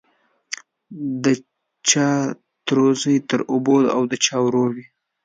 د 1.23 1.25
چا 1.89 2.09
ترورزی 2.67 3.17
او 3.21 3.25
تربور 3.29 3.83
او 3.95 4.01
د 4.11 4.13
چا 4.25 4.37
ورور 4.45 4.69
وي. 4.75 4.85